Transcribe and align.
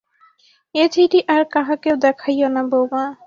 এ 0.75 0.83
চিঠি 0.93 1.19
আর 1.27 1.41
কাহাকেও 1.53 1.95
দেখাইয়ো 1.95 2.47
না, 2.49 2.61
বউমা। 2.71 3.03